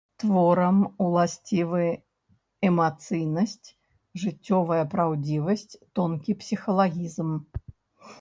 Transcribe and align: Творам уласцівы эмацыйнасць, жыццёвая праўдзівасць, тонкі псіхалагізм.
Творам 0.21 0.77
уласцівы 1.07 1.83
эмацыйнасць, 2.69 3.69
жыццёвая 4.23 4.79
праўдзівасць, 4.95 5.77
тонкі 6.01 6.37
псіхалагізм. 6.41 7.29